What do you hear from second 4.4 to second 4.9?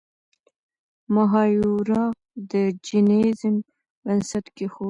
کیښود.